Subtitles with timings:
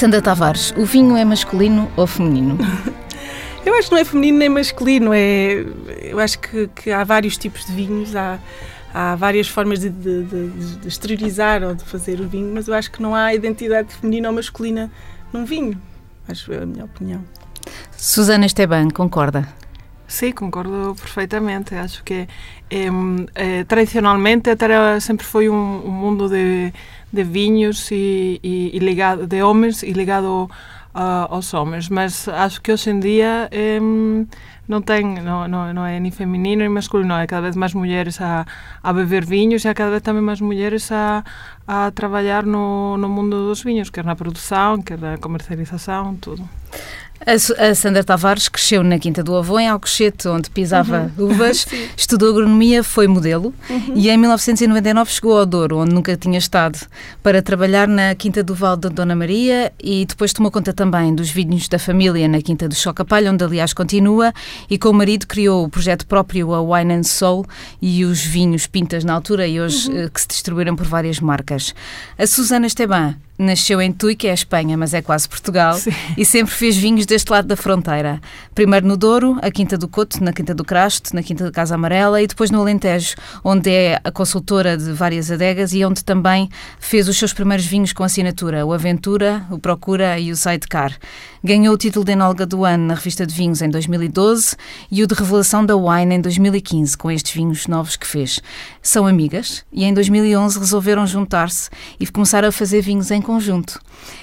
[0.00, 2.56] Sandra Tavares, o vinho é masculino ou feminino?
[3.66, 5.12] Eu acho que não é feminino nem masculino.
[5.12, 5.62] É,
[6.04, 8.38] eu acho que, que há vários tipos de vinhos, há,
[8.94, 12.72] há várias formas de, de, de, de, exteriorizar ou de fazer o vinho, mas eu
[12.72, 14.90] acho que não há identidade feminina ou masculina
[15.30, 15.78] num vinho.
[16.26, 17.22] Acho é a minha opinião.
[17.94, 19.46] Susana Esteban, concorda?
[20.08, 21.74] Sim, concordo perfeitamente.
[21.74, 22.26] Acho que
[22.70, 22.86] é,
[23.34, 26.72] é, tradicionalmente até sempre foi um, um mundo de,
[27.12, 30.48] de vinhos e, e, e ligado de homens e ligado
[30.94, 33.48] uh, aos homens, mas acho que hoje em dia
[33.82, 34.26] um,
[34.68, 38.20] não tem, não, não, não é nem feminino nem masculino, é cada vez mais mulheres
[38.20, 38.46] a,
[38.82, 41.24] a beber vinhos e há cada vez também mais mulheres a,
[41.66, 46.48] a trabalhar no, no mundo dos vinhos, quer na produção, quer na comercialização, tudo.
[47.26, 51.26] A, Sandra Tavares cresceu na Quinta do Avô, em Alcochete, onde pisava uhum.
[51.26, 53.92] uvas, estudou agronomia, foi modelo uhum.
[53.94, 56.78] e em 1999 chegou ao Douro, onde nunca tinha estado,
[57.22, 61.30] para trabalhar na Quinta do Val da Dona Maria e depois tomou conta também dos
[61.30, 64.32] vinhos da família na Quinta do Chocapalho, onde aliás continua,
[64.70, 67.44] e com o marido criou o projeto próprio, a Wine and Soul,
[67.82, 70.00] e os vinhos pintas na altura e hoje uhum.
[70.04, 71.74] Eh, que se distribuíram por várias marcas.
[72.18, 75.90] A Susana Esteban nasceu em Tui, que é a Espanha, mas é quase Portugal, Sim.
[76.16, 78.20] e sempre fez vinhos deste lado da fronteira.
[78.54, 81.74] Primeiro no Douro, a Quinta do Coto, na Quinta do Crasto, na Quinta da Casa
[81.74, 86.48] Amarela, e depois no Alentejo, onde é a consultora de várias adegas e onde também
[86.78, 90.96] fez os seus primeiros vinhos com assinatura, o Aventura, o Procura e o Sidecar.
[91.42, 94.54] Ganhou o título de Enóloga do Ano na revista de vinhos em 2012
[94.90, 98.40] e o de Revelação da Wine em 2015, com estes vinhos novos que fez.
[98.82, 103.80] São amigas e em 2011 resolveram juntar-se e começar a fazer vinhos em conjunto.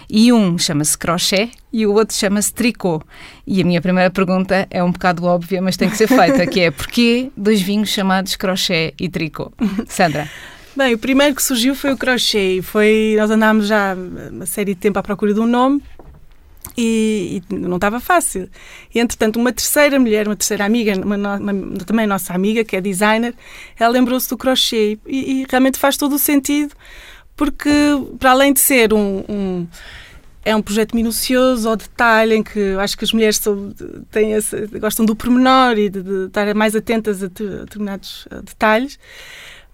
[0.08, 3.04] E um chama-se Crochet e o outro chama-se Tricot.
[3.48, 6.60] E a minha primeira pergunta é um bocado óbvia, mas tem que ser feita, que
[6.60, 9.54] é porquê dois vinhos chamados Crochet e Tricot?
[9.90, 10.30] Sandra.
[10.78, 12.60] Bem, o primeiro que surgiu foi o crochê.
[12.62, 13.98] Foi, nós andámos já
[14.32, 15.82] uma série de tempo à procura de um nome
[16.78, 18.48] e, e, não estava fácil.
[18.94, 22.82] E, entretanto, uma terceira mulher, uma terceira amiga, uma, uma, também nossa amiga, que é
[22.82, 23.34] designer,
[23.80, 26.76] ela lembrou-se do crochê e, e, realmente faz todo o sentido,
[27.36, 27.70] porque
[28.20, 29.68] para além de ser um, um
[30.46, 33.74] é um projeto minucioso ao detalhe, em que acho que as mulheres são,
[34.10, 38.98] têm esse, gostam do pormenor e de, de estar mais atentas a, determinados detalhes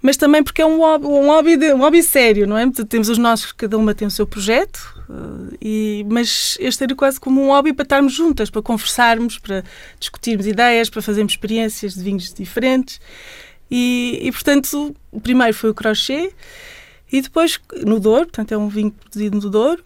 [0.04, 2.70] mas também porque é um hobby, um hobby, de, um hobby sério, não é?
[2.90, 7.18] Temos os nossos, cada uma tem o seu projeto, uh, e, mas este era quase
[7.18, 9.64] como um hobby para estarmos juntas, para conversarmos, para
[9.98, 13.00] discutirmos ideias, para fazermos experiências de vinhos diferentes.
[13.72, 16.34] E, e portanto, o primeiro foi o crochê,
[17.10, 19.82] e depois no Douro, portanto é um vinho produzido no Douro,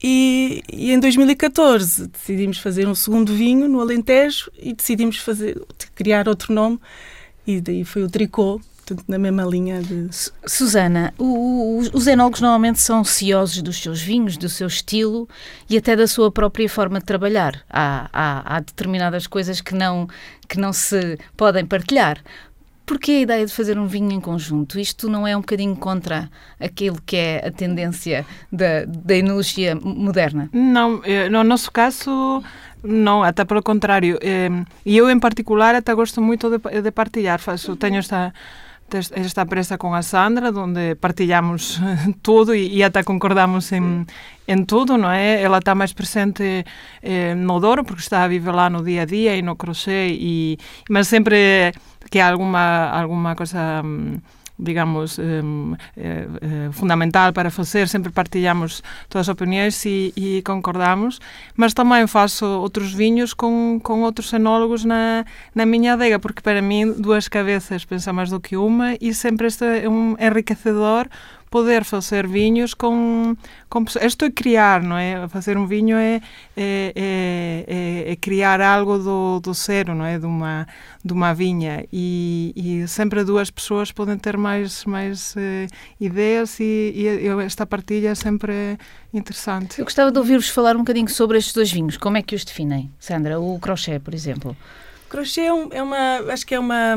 [0.00, 5.60] e, e, em 2014 decidimos fazer um segundo vinho no Alentejo e decidimos fazer,
[5.96, 6.78] criar outro nome
[7.44, 10.08] e daí foi o Tricô, portanto, na mesma linha de.
[10.46, 15.28] Susana, o, o, os enólogos normalmente são ciosos dos seus vinhos, do seu estilo
[15.68, 17.62] e até da sua própria forma de trabalhar.
[17.68, 20.08] Há, há, há determinadas coisas que não,
[20.48, 22.18] que não se podem partilhar.
[22.86, 24.80] Porquê a ideia de fazer um vinho em conjunto?
[24.80, 30.48] Isto não é um bocadinho contra aquilo que é a tendência da, da enologia moderna?
[30.54, 32.42] Não, eh, no nosso caso,
[32.82, 34.18] não, até pelo contrário.
[34.22, 34.48] Eh,
[34.86, 37.38] e eu, em particular, até gosto muito de, de partilhar.
[37.38, 38.32] Faço, tenho esta
[38.90, 41.80] esta presa con a Sandra, onde partilhamos
[42.22, 44.08] todo e, e até concordamos en,
[44.48, 45.44] en todo, non é?
[45.44, 46.64] Ela está máis presente
[47.04, 50.16] eh, no Doro, porque está a viver lá no día a día e no crochet,
[50.16, 50.56] e,
[50.88, 51.72] mas sempre
[52.08, 53.84] que alguma, alguma cosa...
[54.58, 55.40] Digamos, eh,
[55.94, 61.22] eh, fundamental para facer, sempre partilhamos todas as opinións e, e concordamos,
[61.54, 65.22] mas tamén faço outros viños con, con outros enólogos na,
[65.54, 69.46] na miña adega, porque para mí dúas cabezas pensa máis do que unha e sempre
[69.46, 71.06] este é un enriquecedor
[71.50, 73.36] poder fazer vinhos com,
[73.68, 75.26] com isto é criar, não é?
[75.28, 76.20] Fazer um vinho é,
[76.56, 76.92] é,
[78.06, 80.18] é, é criar algo do, do zero, não é?
[80.18, 80.66] De uma,
[81.04, 85.66] de uma vinha e, e sempre duas pessoas podem ter mais, mais eh,
[86.00, 88.78] ideias e, e, esta partilha é sempre
[89.12, 89.78] interessante.
[89.78, 91.96] Eu gostava de ouvir-vos falar um bocadinho sobre estes dois vinhos.
[91.96, 93.40] Como é que os definem, Sandra?
[93.40, 94.56] O crochê, por exemplo.
[95.08, 96.94] Crochê é, um, é uma, acho que é uma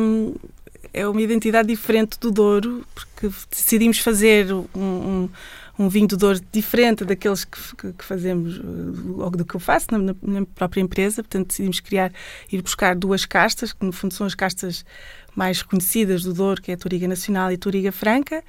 [0.94, 5.30] é uma identidade diferente do Douro, porque decidimos fazer um, um,
[5.80, 8.60] um vinho do Douro diferente daqueles que, que, que fazemos,
[9.18, 11.24] ou do que eu faço na, na, própria empresa.
[11.24, 12.12] Portanto, decidimos criar,
[12.52, 14.86] ir buscar duas castas, que no fundo são as castas
[15.36, 18.44] mais conhecidas do Douro, que é a Toriga Nacional e a Toriga Franca,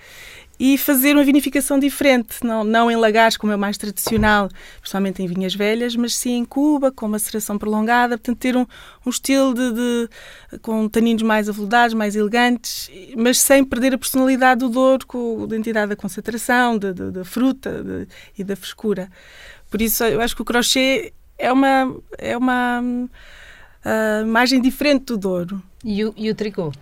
[0.58, 4.48] e fazer uma vinificação diferente, não, não em lagares, como é o mais tradicional,
[4.80, 8.64] principalmente em vinhas velhas, mas sim em Cuba, com maceração prolongada, portanto ter um,
[9.04, 14.60] um estilo de, de, com taninos mais aveludados, mais elegantes, mas sem perder a personalidade
[14.60, 18.06] do Douro, com a identidade da concentração, da, da, da fruta de,
[18.38, 19.10] e da frescura.
[19.68, 22.80] Por isso, eu acho que o crochê é uma, é uma
[23.84, 25.62] uh, imagem diferente do Douro.
[25.84, 26.72] E o, e o tricô?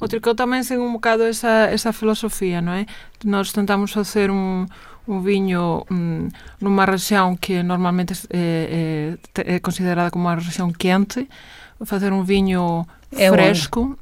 [0.00, 2.88] O tricô tamén segue un bocado esa, esa filosofía, non é?
[3.24, 4.64] Nós tentamos facer un,
[5.04, 11.28] un viño mm, nunha rexión que normalmente é, é, é considerada como unha rexión quente,
[11.84, 14.00] facer un viño é fresco.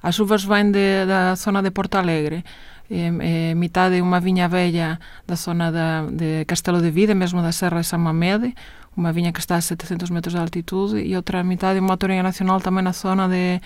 [0.00, 2.44] As uvas vêm de, da zona de Porto Alegre.
[2.88, 7.52] É, é mitade unha viña bella da zona da, de Castelo de Vide, mesmo da
[7.52, 8.54] Serra de San Mamede,
[8.96, 12.64] unha viña que está a 700 metros de altitude, e outra mitade unha torinha nacional
[12.64, 13.60] tamén na zona de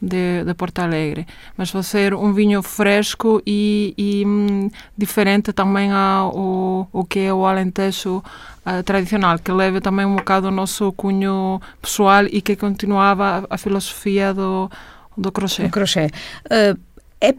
[0.00, 6.88] de, de Porto Alegre, mas fazer um vinho fresco e, e hum, diferente também ao,
[6.92, 11.60] ao que é o Alentejo uh, tradicional, que leva também um bocado o nosso cunho
[11.80, 14.70] pessoal e que continuava a filosofia do,
[15.16, 15.64] do crochê.
[15.64, 16.10] O crochê.
[16.44, 16.78] Uh,
[17.20, 17.34] é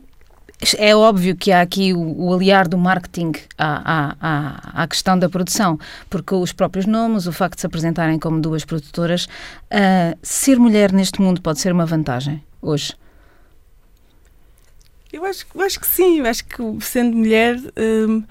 [0.77, 5.29] é óbvio que há aqui o, o aliar do marketing à, à, à, questão da
[5.29, 10.57] produção, porque os próprios nomes, o facto de se apresentarem como duas produtoras, uh, ser
[10.57, 12.95] mulher neste mundo pode ser uma vantagem hoje?
[15.13, 18.23] Eu acho, eu acho que sim, eu acho que sendo mulher hum,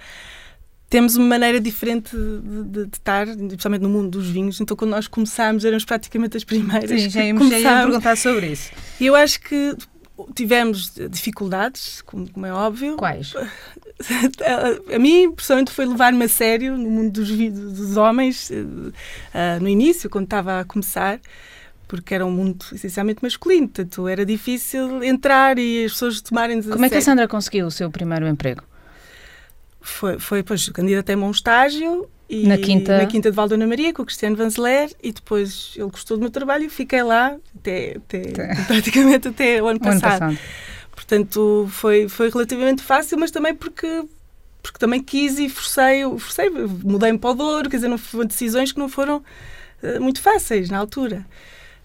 [0.90, 4.61] temos uma maneira diferente de, de, de, estar, especialmente no mundo dos vinhos.
[4.61, 6.88] Então, quando nós começámos, éramos praticamente as primeiras.
[6.88, 8.70] Sim, já íamos, já perguntar sobre isso.
[9.00, 9.76] E eu acho que
[10.34, 12.96] tivemos dificuldades, como, como é óbvio.
[12.96, 13.34] Quais?
[13.36, 19.68] A, a mim, pessoalmente, foi levar-me a sério no mundo dos, dos homens, uh, no
[19.68, 21.20] início, quando estava a começar
[21.88, 26.84] porque era um mundo essencialmente masculino, portanto era difícil entrar e as pessoas tomarem Como
[26.84, 28.62] é que a Sandra conseguiu o seu primeiro emprego?
[29.80, 32.99] Foi, foi pois, candidatei-me a um estágio e, na, quinta...
[32.99, 36.31] na Quinta de Valdona Maria com o Cristiano Vanzeler e depois ele gostou do meu
[36.31, 38.20] trabalho e fiquei lá até, até
[38.67, 40.23] praticamente até o ano passado.
[40.23, 40.38] O ano passado.
[40.90, 44.05] Portanto, foi, foi relativamente fácil, mas também porque
[44.62, 48.73] porque também quis e forcei, forcei mudei-me para o Douro, quer dizer, não foram decisões
[48.73, 49.19] que não foram
[49.81, 51.25] uh, muito fáceis na altura.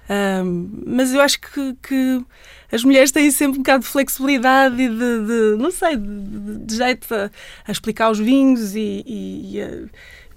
[0.10, 2.26] Um, mas eu acho que, que,
[2.72, 6.76] as mulheres têm sempre um bocado de flexibilidade e de, de não sei, de, de
[6.76, 7.30] jeito a,
[7.68, 9.68] a, explicar os vinhos e, e, e a,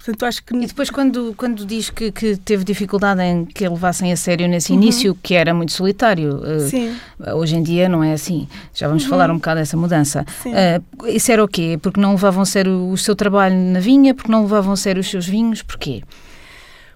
[0.05, 0.55] Portanto, acho que...
[0.55, 4.71] E depois, quando, quando diz que, que teve dificuldade em que levassem a sério nesse
[4.71, 4.77] uhum.
[4.77, 8.47] início, que era muito solitário, uh, hoje em dia não é assim.
[8.71, 9.09] Já vamos uhum.
[9.09, 10.23] falar um bocado dessa mudança.
[10.45, 11.79] Uh, isso era o quê?
[11.81, 14.13] Porque não levavam a sério o seu trabalho na vinha?
[14.13, 15.63] Porque não levavam a sério os seus vinhos?
[15.63, 16.03] Porquê?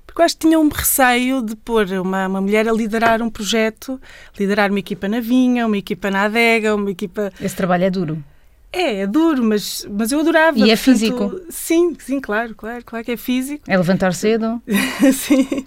[0.05, 3.29] porque eu acho que tinha um receio de pôr uma, uma mulher a liderar um
[3.29, 4.01] projeto,
[4.39, 7.31] liderar uma equipa na vinha, uma equipa na adega, uma equipa...
[7.39, 8.23] Esse trabalho é duro.
[8.71, 10.57] É, é duro, mas, mas eu adorava.
[10.59, 11.41] E é portanto, físico?
[11.49, 13.63] Sim, sim, claro, claro, claro que é físico.
[13.67, 14.61] É levantar cedo?
[15.13, 15.65] sim.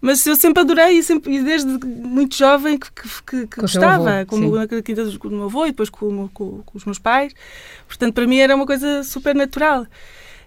[0.00, 4.26] Mas eu sempre adorei e, sempre, e desde muito jovem que, que, que, gostava, avô,
[4.26, 7.32] como na quinta do meu avô e depois com, com, com, os meus pais.
[7.88, 9.86] Portanto, para mim era uma coisa super natural.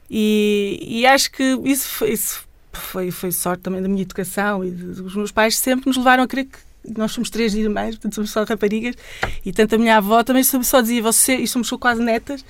[0.10, 5.16] E, e acho que isso, isso foi, foi sorte também da minha educação e dos
[5.16, 8.44] meus pais, sempre nos levaram a crer que nós somos três irmãs, portanto somos só
[8.44, 8.96] raparigas,
[9.46, 12.44] e tanto a minha avó também só dizia, você, e somos quase netas,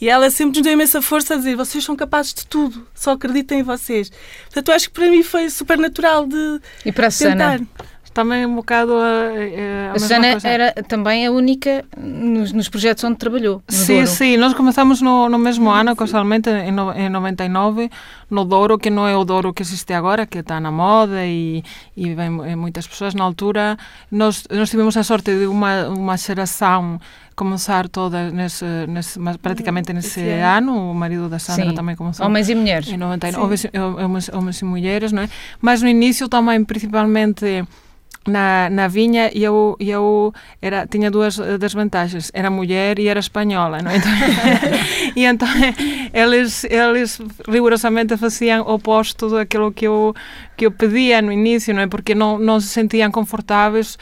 [0.00, 3.12] e ela sempre nos deu imensa força a dizer, vocês são capazes de tudo, só
[3.12, 4.10] acreditem em vocês.
[4.46, 7.58] Portanto, eu acho que para mim foi super natural de E para a tentar.
[7.58, 7.68] Susana?
[8.12, 13.16] Também um bocado a, a, a Susana era também a única nos, nos projetos onde
[13.16, 13.62] trabalhou.
[13.68, 14.06] Sim, Douro.
[14.06, 17.90] sim, nós começamos no, no mesmo ano, casualmente, em, no, em 99,
[18.30, 21.62] no Douro, que não é o Douro que existe agora, que está na moda e,
[21.96, 23.14] e vem muitas pessoas.
[23.14, 23.76] Na altura,
[24.10, 27.00] nós, nós tivemos a sorte de uma, uma geração
[27.34, 31.74] começar toda nesse, nesse praticamente nesse ano, o marido da Sandra Sim.
[31.74, 32.26] também começou.
[32.26, 32.88] Homens e mulheres.
[32.88, 35.28] Em 99, homens, homens, homens e mulheres, não é?
[35.60, 37.64] Mas no início também, principalmente
[38.26, 42.30] na, na vinha eu, eu era, tinha duas desvantagens.
[42.32, 43.80] Era mulher e era espanhola.
[43.82, 43.90] Não?
[43.90, 43.96] É?
[43.96, 44.12] Então,
[45.16, 45.48] e então
[46.12, 50.14] eles, eles rigorosamente faziam o oposto daquilo que eu,
[50.56, 51.86] que eu pedia no início, não é?
[51.86, 53.98] porque não, não se sentiam confortáveis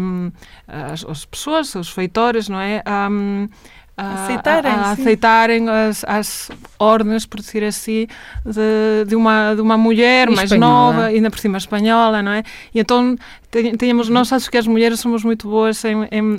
[0.00, 0.30] um,
[0.66, 2.82] as, as pessoas, os feitores, não é?
[3.10, 3.48] Um,
[4.02, 8.06] aceitarem, a, a aceitarem as, as ordens, por dizer assim,
[8.44, 12.42] de, de, uma, de uma mulher mais nova, ainda por cima espanhola, não é?
[12.74, 13.16] E então
[13.78, 16.38] tínhamos, nós acho que as mulheres somos muito boas em, em,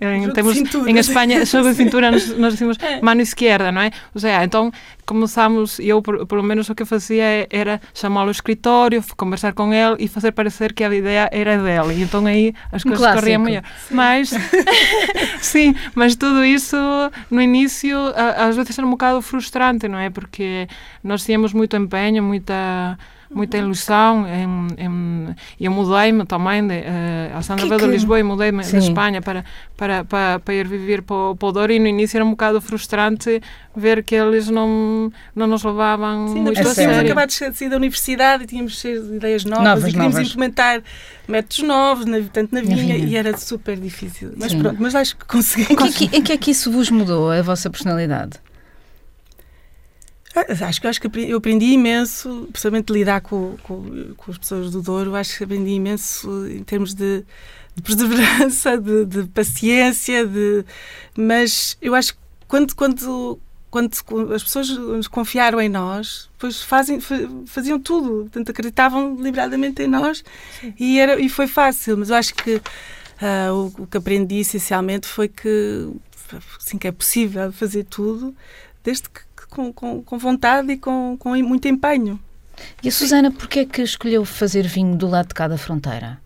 [0.00, 3.02] em, em temos, em Espanha, sobre a cintura nós, nós decimos é.
[3.02, 3.90] mano esquerda, não é?
[4.14, 4.72] Ou seja, então
[5.04, 10.08] começamos, eu pelo menos o que fazia era chamá-lo ao escritório, conversar com ele e
[10.08, 12.00] fazer parecer que a ideia era dele.
[12.00, 13.20] E então aí as coisas Clássico.
[13.20, 13.62] corriam melhor.
[13.86, 13.94] Sim.
[13.94, 14.30] Mas,
[15.42, 16.76] sim, mas tudo isso
[17.30, 20.08] no início às vezes era um bocado frustrante, não é?
[20.08, 20.66] Porque
[21.02, 22.98] nós tínhamos muito empenho, muita
[23.30, 24.26] muita ilusão.
[24.26, 28.76] Em, em, eu mudei-me também, de, uh, a Sandra veio de Lisboa e mudei-me de
[28.76, 29.44] Espanha para,
[29.76, 32.60] para, para, para ir viver para, para o Douro e no início era um bocado
[32.60, 33.40] frustrante
[33.76, 36.74] ver que eles não, não nos levavam Sim, muito a sério.
[36.74, 40.28] Tínhamos acabado de sair da universidade e tínhamos ideias novas, novas e queríamos novas.
[40.30, 40.82] implementar
[41.26, 44.32] métodos novos, na, tanto na vinha, e era super difícil.
[44.36, 44.60] Mas Sim.
[44.60, 45.72] pronto, mas acho que consegui.
[45.72, 48.38] Em que, em que é que isso vos mudou, a vossa personalidade?
[50.34, 54.72] Ah, acho que, acho que eu aprendi imenso, principalmente lidar com, com, com, as pessoas
[54.72, 57.24] do Douro, acho que aprendi imenso em termos de,
[57.76, 60.64] de perseverança, de, de, paciência, de,
[61.16, 66.98] mas eu acho que quando, quando, quando as pessoas nos confiaram em nós, depois fazem,
[67.46, 70.24] faziam tudo, portanto acreditavam deliberadamente em nós
[70.78, 75.06] e, era, e foi fácil, mas eu acho que uh, o, o, que aprendi essencialmente
[75.06, 75.88] foi que,
[76.58, 78.34] assim, que é possível fazer tudo,
[78.82, 79.23] desde que
[79.54, 82.18] com, com, com vontade e com, com muito empenho.
[82.82, 86.18] E a Susana, porquê é que escolheu fazer vinho do lado de cada fronteira?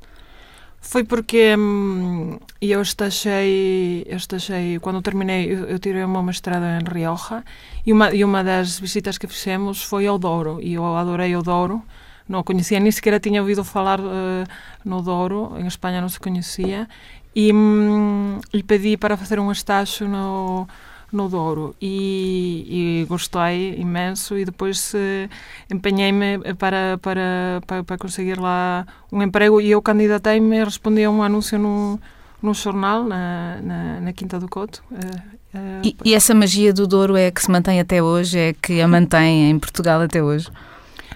[0.80, 6.82] Foi porque hum, eu estachei, eu estachei, quando terminei, eu, eu tirei uma mestrado em
[6.90, 7.44] Rioja
[7.84, 11.42] e uma, e uma das visitas que fizemos foi ao Douro e eu adorei o
[11.42, 11.82] Douro.
[12.26, 14.44] Não conhecia, nem sequer tinha ouvido falar uh,
[14.84, 16.86] no Douro, em Espanha não se conhecia,
[17.34, 20.68] e, hum, e pedi para fazer um estágio no,
[21.12, 25.28] no Douro e, e gostei imenso e depois eh,
[25.72, 31.10] empenhei-me para, para, para, para, conseguir lá um emprego e eu candidatei-me e respondi a
[31.10, 31.98] um anúncio no,
[32.42, 34.82] no jornal, na, na, na Quinta do Coto.
[34.92, 35.22] Eh,
[35.54, 38.80] eh, e, e essa magia do Douro é que se mantém até hoje, é que
[38.80, 40.48] a mantém em Portugal até hoje?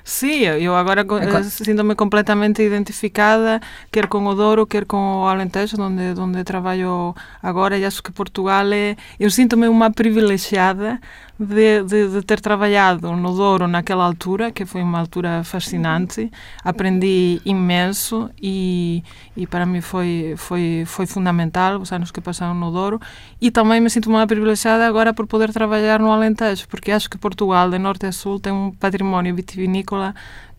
[0.04, 5.78] Sí, eu agora eh, sinto-me completamente identificada, quer con o Douro, quer con o Alentejo,
[5.78, 8.97] onde, onde traballo agora, e acho que Portugal é...
[9.18, 10.99] Eu sinto-me unha privilexiada
[11.42, 16.30] de, de, de, ter trabalhado no Douro naquela altura, que foi uma altura fascinante,
[16.64, 19.02] aprendi imenso e,
[19.37, 23.00] e para mim foi, foi, foi fundamental os anos que passaram no Douro
[23.40, 27.18] e também me sinto muito privilegiada agora por poder trabalhar no Alentejo, porque acho que
[27.18, 30.14] Portugal, de norte a sul, tem um património vitivinícola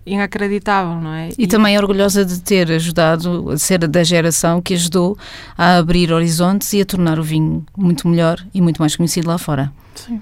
[0.05, 1.29] inacreditável, não é?
[1.29, 5.17] E, e, também orgulhosa de ter ajudado, a ser da geração que ajudou
[5.57, 9.37] a abrir horizontes e a tornar o vinho muito melhor e muito mais conhecido lá
[9.37, 9.71] fora.
[9.95, 10.21] Sim.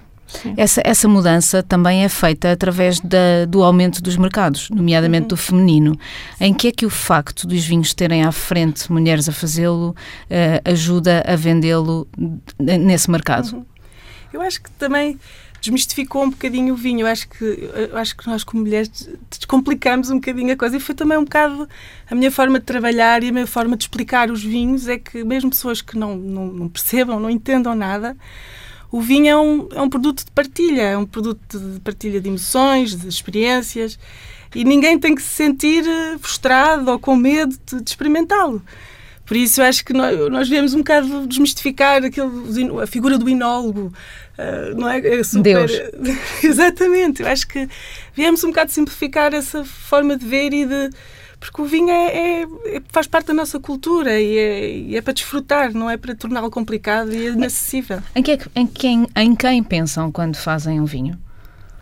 [0.57, 5.27] Essa, essa mudança também é feita através da, do aumento dos mercados, nomeadamente uhum.
[5.29, 5.99] do feminino.
[6.39, 10.69] Em que é que o facto dos vinhos terem à frente mulheres a fazê-lo uh,
[10.69, 12.07] ajuda a vendê-lo
[12.57, 13.55] nesse mercado?
[13.55, 13.65] Uhum.
[14.33, 15.19] Eu acho que também
[15.61, 17.01] desmistificou um bocadinho o vinho.
[17.01, 17.43] Eu acho que,
[17.91, 20.75] eu acho que nós, como mulheres, descomplicamos um bocadinho a coisa.
[20.75, 21.69] E foi também um bocado
[22.09, 24.87] a minha forma de trabalhar e a minha forma de explicar os vinhos.
[24.87, 28.17] É que, mesmo pessoas que não, não, não percebam, não entendam nada,
[28.91, 32.27] o vinho é um, é um produto de partilha, é um produto de partilha de
[32.27, 33.97] emoções, de experiências,
[34.53, 38.61] e ninguém tem que se sentir eh, frustrado ou com medo de, de experimentá-lo.
[39.25, 42.29] Por isso, eu acho que nós, nós viemos um bocado desmistificar aquele,
[42.83, 43.93] a figura do inólogo,
[44.37, 44.99] uh, não é?
[44.99, 45.41] é super...
[45.41, 45.71] Deus.
[46.43, 47.21] Exatamente.
[47.21, 47.69] Eu acho que
[48.13, 50.89] viemos um bocado simplificar essa forma de ver e de
[51.41, 55.01] porque o vinho é, é, é, faz parte da nossa cultura e é, e é
[55.01, 57.99] para desfrutar, não é para torná-lo complicado e inacessível.
[58.15, 61.19] Em, que, em, quem, em quem pensam quando fazem um vinho?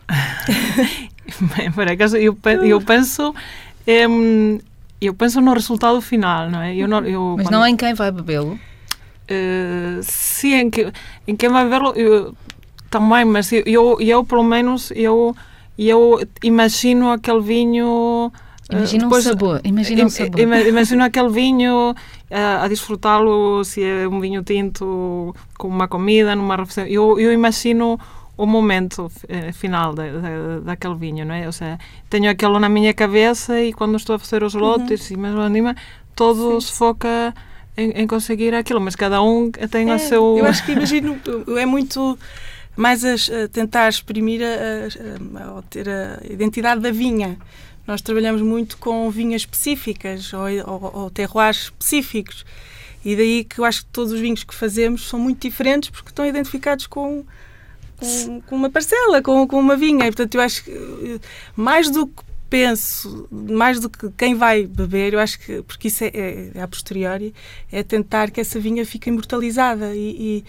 [1.76, 3.36] Por acaso, eu, eu penso.
[5.02, 6.74] eu penso no resultado final, não é?
[6.74, 8.58] Eu não, eu, Mas quando, não em quem vai bebê-lo?
[9.30, 10.92] Uh, sim, em, que,
[11.28, 12.34] em quem vai bebê-lo
[12.90, 15.36] também, mas eu, eu, eu, pelo menos, eu,
[15.78, 18.32] eu imagino aquele vinho
[18.70, 19.62] Imagina Depois, um sabor.
[19.64, 20.40] Imagina um sabor.
[20.40, 21.96] Imagina aquele vinho
[22.30, 26.86] a, a desfrutá-lo se é um vinho tinto com uma comida, numa refeição.
[26.86, 28.00] Eu, eu imagino
[28.38, 30.04] o momento eh, final de,
[30.64, 31.46] daquele vinho, não é?
[31.46, 31.78] Ou seja,
[32.10, 35.18] tenho aquilo na minha cabeça e quando estou a fazer os lotes uhum.
[35.18, 35.76] e mesmo anima,
[36.16, 36.68] todo Sim.
[36.68, 37.34] se foca
[37.76, 40.38] em, em, conseguir aquilo, mas cada um tem é, o seu...
[40.38, 41.20] Eu acho que imagino,
[41.58, 42.18] é muito
[42.78, 47.38] mais a, a tentar exprimir, a, a, a ter a identidade da vinha.
[47.90, 52.46] Nós trabalhamos muito com vinhas específicas ou, ou, ou terroirs específicos.
[53.04, 56.10] E daí que eu acho que todos os vinhos que fazemos são muito diferentes porque
[56.10, 57.26] estão identificados com,
[57.98, 60.06] com, com uma parcela, com, com uma vinha.
[60.06, 61.20] E, portanto, eu acho que eh,
[61.56, 66.04] mais do que penso, mais do que quem vai beber, eu acho que, porque isso
[66.04, 67.34] é, é, é a posteriori,
[67.72, 70.46] é tentar que essa vinha fique imortalizada e, e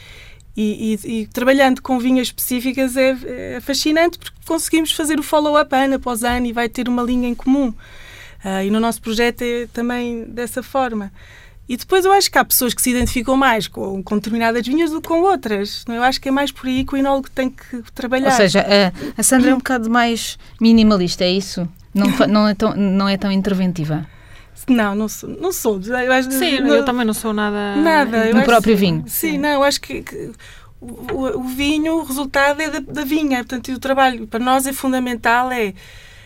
[0.57, 5.75] e, e, e, trabalhando com vinhas específicas é, é, fascinante porque conseguimos fazer o follow-up
[5.75, 7.69] ano após ano e vai ter uma linha em comum.
[8.45, 11.12] Uh, e no nosso projeto é também dessa forma.
[11.69, 14.90] E depois eu acho que há pessoas que se identificam mais com, com determinadas vinhas
[14.90, 15.85] do que com outras.
[15.87, 18.30] Eu acho que é mais por aí que o enólogo tem que trabalhar.
[18.30, 21.69] Ou seja, a, a Sandra é um bocado mais minimalista, é isso?
[21.95, 24.04] Não, não, é, tão, não é tão interventiva?
[24.69, 25.29] Não, não sou.
[25.29, 25.81] Não sou.
[25.81, 27.76] Eu acho, Sim, não, eu também não sou nada.
[27.76, 28.33] Nada.
[28.33, 29.05] No próprio vinho.
[29.07, 30.33] Sim, não, eu acho que, que
[30.81, 33.38] o, o, vinho, o resultado é da, da vinha.
[33.38, 35.75] Portanto, o trabalho para nós é fundamental é,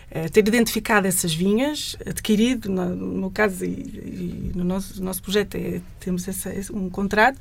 [0.09, 5.21] é ter identificado essas vinhas, adquirido, no, no meu caso e, e, no nosso, nosso
[5.21, 7.39] projeto é, temos essa, um contrato,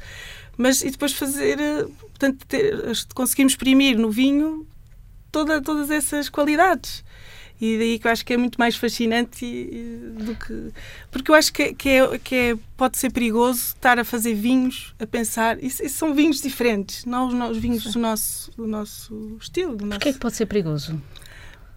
[0.57, 2.83] mas e depois fazer, eh, portanto, ter,
[3.15, 4.67] conseguimos exprimir no vinho
[5.31, 7.05] toda, todas essas qualidades.
[7.65, 9.47] E daí que eu acho que é muito mais fascinante
[10.19, 10.73] do que.
[11.11, 14.95] Porque eu acho que, que, é, que é, pode ser perigoso estar a fazer vinhos,
[15.01, 15.63] a pensar.
[15.65, 19.77] Isso, isso são vinhos diferentes, não os, os vinhos do nosso, do nosso estilo.
[19.77, 19.99] Do nosso...
[19.99, 21.01] Porquê é que pode ser perigoso?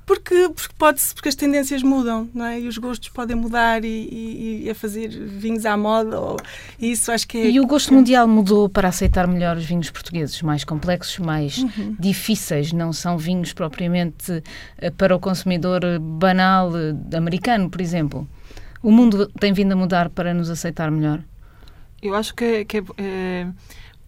[0.08, 2.62] Porque, porque, pode porque as tendências mudam, não é?
[2.62, 6.18] E os gostos podem mudar e, e, e a fazer vinhos à moda.
[6.18, 6.38] Ou,
[6.80, 7.50] isso acho que é...
[7.52, 11.94] E o gosto mundial mudou para aceitar melhor os vinhos portugueses, mais complexos, mais uhum.
[12.00, 12.72] difíceis.
[12.72, 14.42] Não são vinhos propriamente
[14.78, 18.26] eh, para o consumidor banal eh, americano, por exemplo.
[18.82, 21.22] O mundo tem vindo a mudar para nos aceitar melhor?
[22.02, 23.46] Eu acho que, que é,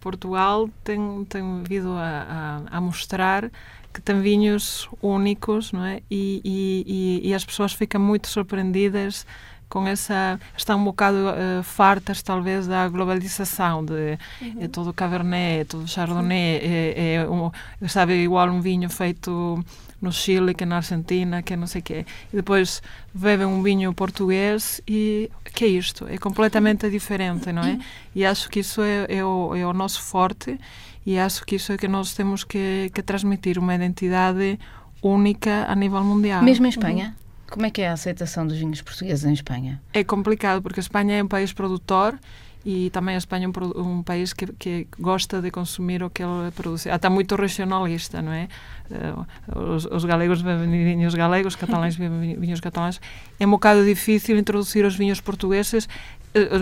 [0.00, 3.50] Portugal tem, tem vindo a, a, a mostrar
[3.92, 6.00] que tem vinhos únicos, não é?
[6.10, 9.26] E, e, e, as pessoas ficam muito surpreendidas
[9.68, 14.56] com essa estão um bocado uh, fartas talvez da globalização de uhum.
[14.58, 17.52] é todo Cabernet, todo Chardonnay é, é um,
[17.88, 19.64] sabe igual um vinho feito
[20.00, 24.80] no Chile que na Argentina que não sei quê e depois bebem um vinho português
[24.86, 27.78] e que é isto é completamente diferente não é
[28.14, 30.58] e acho que isso é, é, o, é o nosso forte
[31.04, 34.58] e acho que isso é que nós temos que, que transmitir uma identidade
[35.02, 36.42] única a nível mundial.
[36.42, 37.06] Mesmo em Espanha?
[37.06, 37.30] Uhum.
[37.50, 39.80] Como é que é a aceitação dos vinhos portugueses em Espanha?
[39.92, 42.18] É complicado, porque a Espanha é um país produtor
[42.64, 46.92] e tamén España un, un país que, que gosta de consumir o que ele produce,
[46.92, 48.52] ata moito regionalista, non é?
[48.92, 49.16] Eh,
[49.56, 53.00] os, os galegos beben viños galegos, catalães beben viños catalães.
[53.40, 55.88] É un bocado difícil introducir os viños portugueses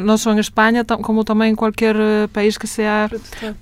[0.02, 3.10] não só em Espanha, como também em qualquer eh, país que seja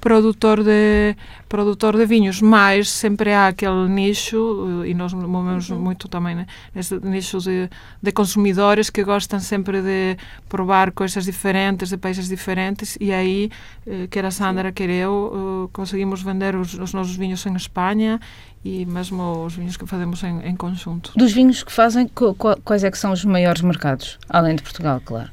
[0.01, 1.17] produtor de,
[1.49, 5.81] produtor de vinhos, mas sempre há aquele nicho, eh, e nós movemos uhum.
[5.81, 7.69] muito também né, nesse nicho de,
[8.01, 10.17] de consumidores que gostam sempre de
[10.49, 13.51] provar coisas diferentes, de países diferentes, e aí,
[14.11, 18.21] quer a Sandra, quer eu, conseguimos vender os, os nossos vinhos em Espanha
[18.65, 21.13] e mesmo os vinhos que fazemos em, em conjunto.
[21.17, 22.09] Dos vinhos que fazem,
[22.65, 25.31] quais é que são os maiores mercados, além de Portugal, claro?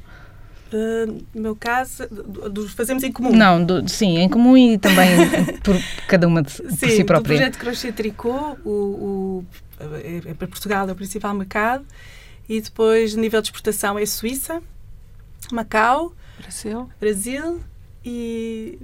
[1.34, 3.32] No meu caso, dos fazemos em comum.
[3.32, 5.08] Não, do, sim, em comum e também
[5.62, 5.76] por
[6.08, 7.34] cada uma de, sim, por si própria.
[7.34, 9.44] o projeto Crochê Tricô, o, o,
[9.78, 11.84] é, é para Portugal, é o principal mercado,
[12.48, 14.62] e depois, nível de exportação, é Suíça,
[15.52, 17.60] Macau, Brasil, Brasil
[18.04, 18.78] e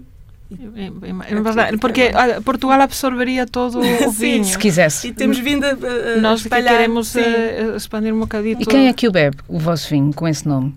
[1.81, 4.45] porque olha, Portugal absorveria todo o vinho.
[4.45, 5.09] Se quisesse.
[5.09, 8.61] E temos vindo a, a Nós queremos a, eh, expandir um bocadinho.
[8.61, 10.75] E quem é que o bebe, o vosso vinho, com esse nome?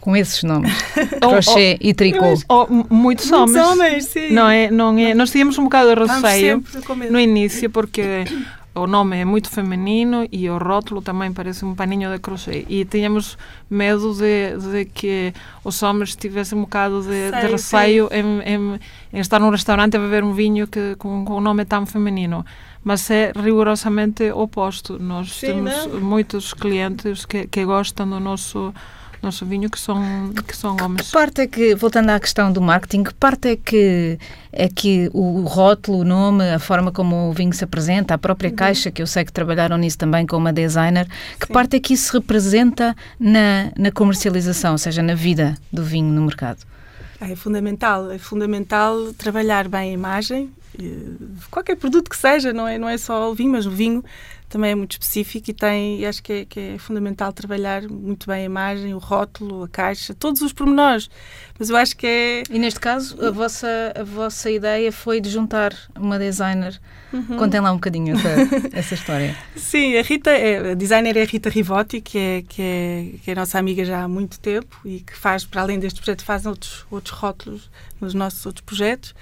[0.00, 0.72] Com esses nomes,
[1.20, 2.34] crochê oh, oh, e tricô.
[2.48, 3.52] Oh, muitos homens.
[3.52, 4.32] Muitos homens, sim.
[4.32, 6.64] Não é, não é, nós tínhamos um bocado de receio
[7.10, 8.24] no início, porque
[8.74, 12.64] o nome é muito feminino e o rótulo também parece um paninho de crochê.
[12.68, 13.36] E tínhamos
[13.68, 15.34] medo de, de que
[15.64, 18.80] os homens tivessem um bocado de, de receio em, em,
[19.12, 22.44] em, estar num restaurante a beber um vinho que, com, com um nome tão feminino
[22.82, 24.98] mas é rigorosamente oposto.
[24.98, 26.00] Nós Sim, temos não?
[26.00, 28.72] muitos clientes que, que gostam do nosso
[29.22, 31.06] nosso vinho que são, que são homens.
[31.06, 34.18] Que parte é que, voltando à questão do marketing, que parte é que,
[34.52, 38.50] é que o rótulo, o nome, a forma como o vinho se apresenta, a própria
[38.50, 38.56] uhum.
[38.56, 41.06] caixa, que eu sei que trabalharam nisso também com uma designer,
[41.38, 41.52] que Sim.
[41.52, 46.22] parte é que isso representa na, na comercialização, ou seja, na vida do vinho no
[46.22, 46.58] mercado?
[47.20, 50.50] É fundamental, é fundamental trabalhar bem a imagem,
[51.50, 54.04] qualquer produto que seja, não é, não é só o vinho, mas o vinho
[54.50, 58.26] também é muito específico e tem, e acho que é, que é, fundamental trabalhar muito
[58.26, 61.08] bem a imagem, o rótulo, a caixa, todos os pormenores.
[61.56, 62.42] Mas eu acho que é.
[62.50, 66.80] E neste caso, a vossa, a vossa ideia foi de juntar uma designer.
[67.12, 67.36] Uhum.
[67.36, 68.28] Contem lá um bocadinho essa,
[68.76, 69.36] essa história.
[69.54, 73.30] Sim, a Rita, é, a designer é a Rita Rivotti, que é, que, é, que
[73.30, 76.44] é nossa amiga já há muito tempo e que faz, para além deste projeto, faz
[76.44, 79.14] outros, outros rótulos nos nossos outros projetos.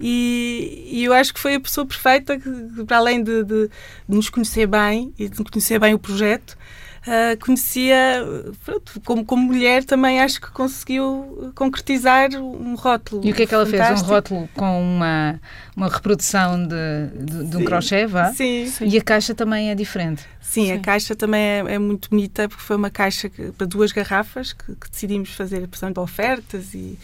[0.00, 3.70] E, e, eu acho que foi a pessoa perfeita que, para além de, de, de,
[4.08, 6.56] nos conhecer bem e de conhecer bem o projeto,
[7.06, 8.24] uh, conhecia,
[8.64, 13.24] pronto, como, como mulher, também acho que conseguiu concretizar um rótulo.
[13.24, 13.98] E o que é que ela fantástico.
[13.98, 14.10] fez?
[14.10, 15.40] Um rótulo com uma,
[15.76, 18.32] uma reprodução de, de, de um crochê, vá?
[18.32, 18.88] Sim, sim.
[18.88, 20.24] E a caixa também é diferente?
[20.40, 20.72] Sim, sim.
[20.72, 24.52] a caixa também é, é, muito bonita, porque foi uma caixa que, para duas garrafas
[24.52, 26.98] que, que decidimos fazer, portanto, ofertas e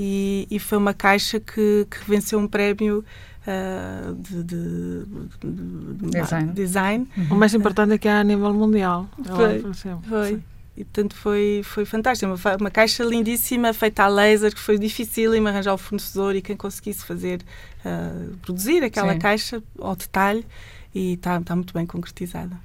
[0.00, 3.04] e, e foi uma caixa que, que venceu um prémio
[3.42, 5.04] uh, de, de,
[5.42, 6.52] de, design.
[6.52, 7.08] design.
[7.16, 7.26] Uhum.
[7.32, 9.08] O mais importante é que é a nível mundial.
[9.24, 9.64] Foi,
[10.08, 10.42] foi.
[10.76, 12.32] E, portanto, foi, foi fantástico.
[12.32, 16.42] Uma, uma caixa lindíssima, feita a laser, que foi difícil em arranjar o fornecedor e
[16.42, 17.40] quem conseguisse fazer,
[17.84, 19.18] uh, produzir aquela Sim.
[19.18, 20.46] caixa ao detalhe
[20.94, 22.56] e está tá muito bem concretizada.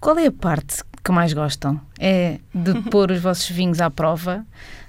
[0.00, 1.80] Qual é a parte que mais gostam?
[2.00, 4.44] É de pôr os vossos vinhos à prova?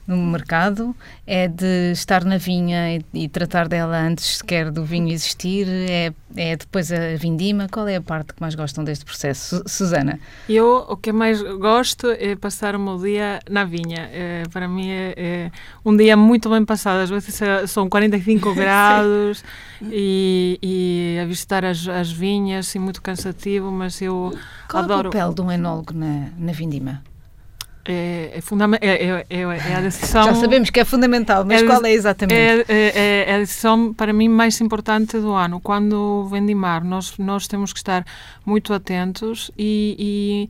[0.06, 5.12] No mercado, é de estar na vinha e, e, tratar dela antes sequer do vinho
[5.12, 7.68] existir, é, é depois a vindima.
[7.72, 10.20] Qual é a parte que mais gostam deste processo, Susana?
[10.48, 14.10] Eu o que mais gosto é passar o meu dia na vinha.
[14.12, 15.52] É, para mim é, é,
[15.86, 17.00] um dia muito bem passado.
[17.00, 19.44] Às vezes é, são 45 graus
[19.82, 24.38] e, e, a visitar as, as vinhas, é muito cansativo, mas eu
[24.70, 25.10] Qual adoro.
[25.12, 27.02] Qual é o papel de um enólogo na, na vindima?
[27.86, 30.24] É, é, fundamental, é, é, é, é, a decisão...
[30.32, 32.34] Já sabemos que é fundamental, mas é, qual é exatamente?
[32.34, 35.60] É, é, é, a decisão, para mim, mais importante do ano.
[35.60, 38.06] Quando vendimar, nós, nós temos que estar
[38.46, 40.50] muito atentos e,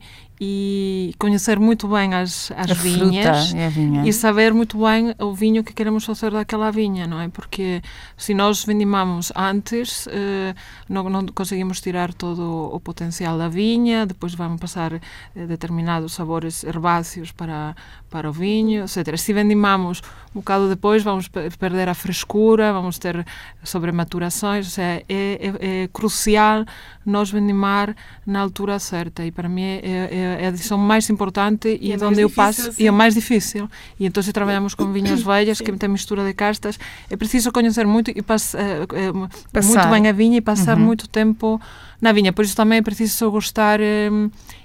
[1.18, 4.06] conhecer muito bem as, as a vinhas fruta, é vinha.
[4.06, 7.28] e saber muito bem o vinho que queremos fazer daquela vinha, não é?
[7.28, 7.82] Porque
[8.16, 10.54] se nós vendimamos antes, eh,
[10.88, 15.00] não, não conseguimos tirar todo o potencial da vinha, depois vamos passar eh,
[15.46, 17.74] determinados sabores herbáceos para,
[18.10, 19.16] para o vinho, etc.
[19.16, 20.02] Se vendimamos
[20.34, 23.24] um bocado depois, vamos perder a frescura, vamos ter
[23.62, 26.64] sobrematurações, ou seja, é, é, é crucial
[27.04, 27.94] nós vendimar
[28.26, 31.92] na altura certa e para mim é, é, é a decisão mais importante e, e
[31.92, 33.68] é onde eu passo e é mais difícil
[33.98, 36.78] e então se trabalhamos com vinhas velhas que tem mistura de castas
[37.10, 40.84] é preciso conhecer muito e pass, é, muito bem a vinha e passar uhum.
[40.84, 41.60] muito tempo
[42.00, 43.80] na vinha por isso também é preciso gostar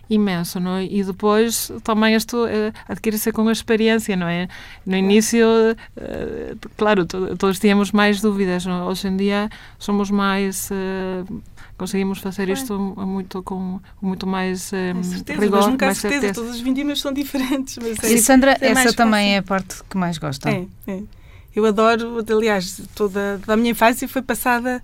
[0.10, 0.86] imenso, não é?
[0.86, 4.48] E depois também isto uh, adquire-se com a experiência, não é?
[4.86, 5.46] No início,
[6.76, 8.88] claro, todos tínhamos mais dúvidas, não?
[8.88, 10.70] hoje em dia somos mais
[11.80, 16.22] conseguimos fazer isto muito com muito mais um, certeza, rigor, mas nunca mais certeza.
[16.22, 16.42] certeza.
[16.42, 17.78] Todas as vindimas são diferentes.
[17.82, 19.34] Mas é, e Sandra, é essa também fácil.
[19.34, 20.50] é a parte que mais gosta.
[20.50, 21.02] É, é.
[21.56, 24.84] Eu adoro, aliás, toda, toda a minha infância foi passada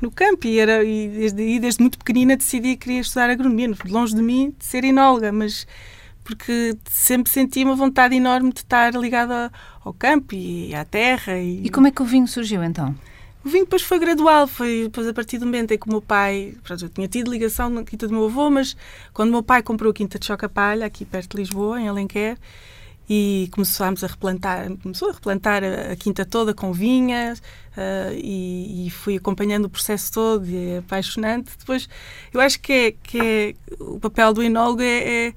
[0.00, 4.14] no campo e, era, e desde, desde muito pequenina decidi que queria estudar agronomia, longe
[4.14, 5.66] de mim de ser enóloga, mas
[6.24, 9.50] porque sempre senti uma vontade enorme de estar ligada
[9.84, 11.38] ao campo e à terra.
[11.38, 11.62] E...
[11.64, 12.94] e como é que o vinho surgiu então?
[13.44, 16.00] O vinho depois foi gradual, foi depois a partir do momento em que o meu
[16.00, 18.76] pai, eu tinha tido ligação na quinta do meu avô, mas
[19.12, 22.38] quando o meu pai comprou a quinta de Chocapalha, aqui perto de Lisboa, em Alenquer,
[23.08, 28.86] e começámos a replantar, começou a replantar a, a quinta toda com vinhas uh, e,
[28.86, 31.50] e, fui acompanhando o processo todo e é apaixonante.
[31.58, 31.88] Depois,
[32.32, 35.34] eu acho que, é, que é, o papel do enólogo é, é,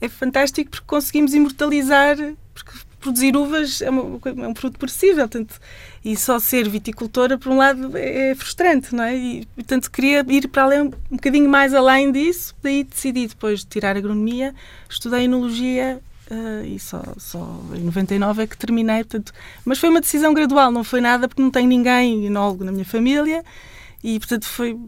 [0.00, 2.16] é, fantástico porque conseguimos imortalizar,
[2.54, 2.72] porque
[3.02, 5.60] produzir uvas é, uma, é um produto possível, portanto,
[6.04, 9.16] e só ser viticultora, por um lado, é, é frustrante, não é?
[9.16, 13.66] E, portanto, queria ir para além, um bocadinho mais além disso, daí decidi depois de
[13.66, 14.54] tirar agronomia,
[14.88, 19.04] estudei enologia Uh, e só, só em 99 é que terminei.
[19.04, 19.34] Portanto,
[19.66, 22.86] mas foi uma decisão gradual, não foi nada porque não tenho ninguém enólogo na minha
[22.86, 23.44] família
[24.02, 24.78] e, portanto, foi.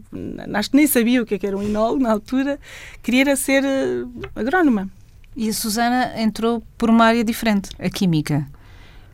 [0.53, 2.59] Acho que nem sabia o que, é que era um enólogo na altura,
[3.03, 4.89] queria ser uh, agrónoma.
[5.35, 8.47] E a Susana entrou por uma área diferente, a química.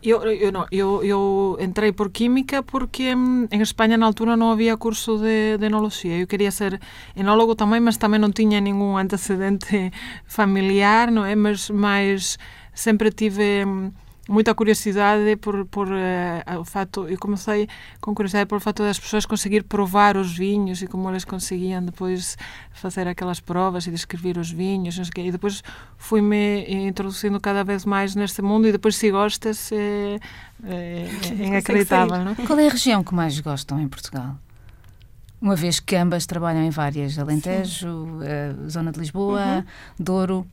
[0.04, 4.52] Eu, eu, não, eu, eu entrei por Química porque hum, em Espanha na altura não
[4.52, 6.22] havia curso de, de.
[6.22, 6.82] Eu queria ser
[7.16, 9.92] enólogo também, mas também não tinha nenhum antecedente
[10.26, 11.36] familiar, não é?
[11.36, 12.40] Mas, mas
[12.74, 13.92] sempre tive hum,
[14.32, 17.68] muita curiosidade por, por uh, o fato, eu comecei
[18.00, 21.84] com curiosidade por o fato das pessoas conseguir provar os vinhos e como eles conseguiam
[21.84, 22.38] depois
[22.74, 25.62] fazer aquelas provas e descrever os vinhos, não sei e depois
[25.98, 30.20] fui-me introduzindo cada vez mais neste mundo e depois se gostas é,
[30.64, 31.10] é,
[31.42, 32.24] é inacreditável.
[32.24, 32.36] Não?
[32.36, 34.38] Qual é a região que mais gostam em Portugal?
[35.42, 38.20] Uma vez que ambas trabalham em várias, Alentejo,
[38.70, 39.64] Zona de Lisboa, uhum.
[40.00, 40.48] Douro,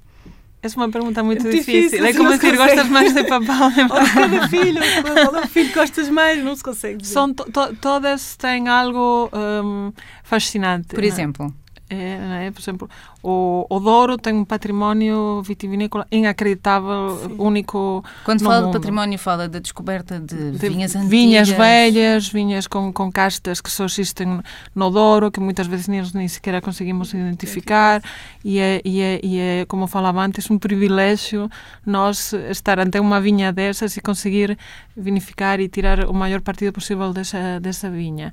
[0.61, 1.83] essa é uma pergunta muito é difícil.
[1.83, 2.07] difícil.
[2.07, 3.88] É como dizer, gostas mais de papel?
[4.14, 6.42] cada filho, qual é o filho que gostas mais?
[6.42, 7.12] Não se consegue dizer.
[7.12, 7.44] São to
[7.81, 9.92] todas têm algo um,
[10.25, 10.88] fascinante.
[10.88, 11.55] Por exemplo?
[11.90, 12.90] É, é, por exemplo,
[13.31, 17.35] o, o Douro tem um património vitivinícola inacreditável, Sim.
[17.37, 18.03] único.
[18.25, 18.73] Quando fala mundo.
[18.73, 21.11] de património, fala da descoberta de, de vinhas antigas.
[21.11, 24.41] Vinhas velhas, vinhas com, com castas que só existem
[24.75, 28.03] no Douro, que muitas vezes nem, nem sequer conseguimos identificar.
[28.43, 31.51] E é, e, é, e é, como falava antes, um privilégio
[31.85, 34.57] nós estar ante uma vinha dessas e conseguir
[34.97, 38.33] vinificar e tirar o maior partido possível dessa, dessa vinha.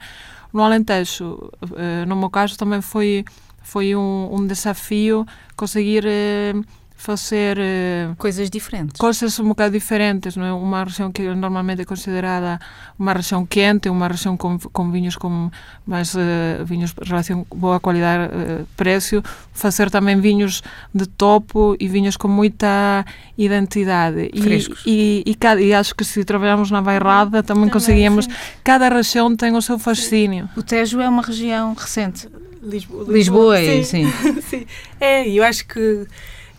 [0.53, 3.25] No Alentejo, eh, no meu caso, também foi
[3.65, 5.25] foi um, um desafio
[5.55, 6.53] conseguir eh,
[6.95, 8.97] fazer uh, coisas diferentes.
[8.97, 10.53] Coisas um bocado diferentes, não é?
[10.53, 12.59] Uma região que normalmente é considerada
[12.97, 15.51] uma região quente, uma região com, com vinhos com
[15.85, 16.19] mais uh,
[16.65, 19.21] vinhos relação boa qualidade uh, preço,
[19.53, 23.05] fazer também vinhos de topo e vinhos com muita
[23.37, 24.31] identidade.
[24.41, 24.81] Frescos.
[24.85, 28.25] E, e, e, e acho que se trabalhamos na bairrada também, também conseguimos.
[28.25, 28.31] Sim.
[28.63, 30.49] Cada região tem o seu fascínio.
[30.55, 32.27] O Tejo é uma região recente.
[32.65, 34.05] Lisboa, Lisboa, Lisboa sim.
[34.11, 34.41] sim.
[34.41, 34.65] sim.
[34.99, 36.07] É, eu acho que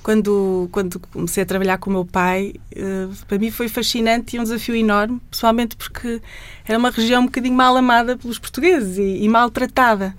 [0.07, 4.39] quando, quando comecei a trabalhar com o meu pai, uh, para mim foi fascinante e
[4.39, 6.23] um desafio enorme, pessoalmente porque
[6.65, 10.15] era uma região um bocadinho mal amada pelos portugueses e, e maltratada.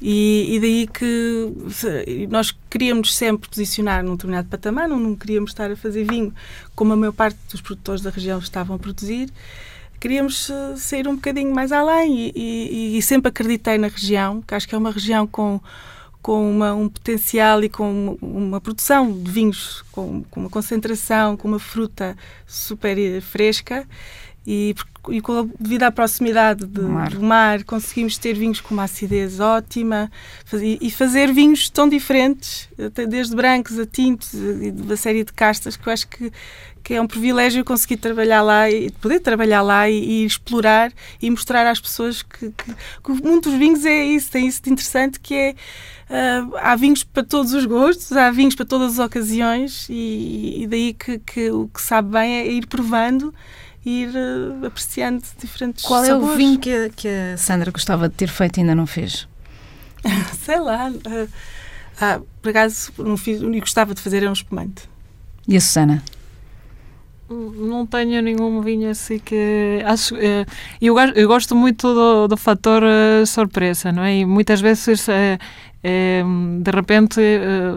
[0.00, 5.70] E, e, daí que nós queríamos sempre posicionar num determinado patamar, não, não queríamos estar
[5.70, 6.32] a fazer vinho
[6.74, 9.30] como a maior parte dos produtores da região estavam a produzir.
[10.00, 14.54] Queríamos uh, sair um bocadinho mais além e, e, e sempre acreditei na região, que
[14.54, 15.60] acho que é uma região com
[16.24, 21.46] com uma, um potencial e com uma produção de vinhos com, com, uma concentração, com
[21.46, 23.86] uma fruta super fresca
[24.46, 24.74] e,
[25.10, 27.10] e com a, devido à proximidade de, mar.
[27.10, 30.10] do mar conseguimos ter vinhos com uma acidez ótima
[30.54, 32.70] e, e fazer vinhos tão diferentes,
[33.06, 36.32] desde brancos a tintos e de uma série de castas que eu acho que,
[36.84, 41.30] que é um privilégio conseguir trabalhar lá e poder trabalhar lá e, e explorar e
[41.30, 44.70] mostrar às pessoas que, que, que o mundo dos vinhos é isso, tem isso de
[44.70, 45.54] interessante que é
[46.04, 50.66] Uh, há vinhos para todos os gostos, há vinhos para todas as ocasiões e, e
[50.66, 53.34] daí que, que, o que sabe bem é ir provando
[53.86, 56.30] ir uh, apreciando diferentes Qual sabores.
[56.30, 58.86] é o vinho que a, que a Sandra gostava de ter feito e ainda não
[58.86, 59.26] fez?
[60.44, 60.90] Sei lá.
[60.90, 61.28] Uh,
[62.00, 64.88] ah, por acaso, não fiz, gostava de fazer era um espumante.
[65.46, 66.02] E a Susana?
[67.28, 70.44] Não tenho nenhum vinho assim que acho eu,
[71.14, 72.82] eu gosto muito do, do fator
[73.26, 75.06] surpresa não é e muitas vezes
[75.82, 77.20] de repente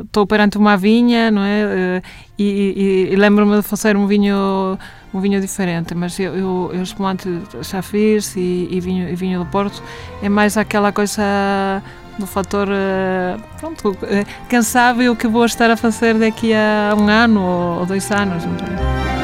[0.03, 2.01] estou perante uma vinha não é
[2.38, 4.77] e, e, e lembro-me de fazer um vinho
[5.13, 7.29] um vinho diferente mas eu, eu, eu espumante
[7.62, 9.81] já fiz e, e, vinho, e vinho do Porto
[10.21, 11.81] é mais aquela coisa
[12.19, 12.67] do fator
[13.60, 13.95] pronto
[14.49, 17.41] quem sabe o que vou estar a fazer daqui a um ano
[17.79, 19.16] ou dois anos não é?